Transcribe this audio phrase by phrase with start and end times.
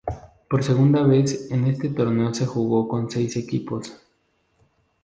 [0.49, 4.01] Por segunda vez en este torneo se jugó con seis equipos.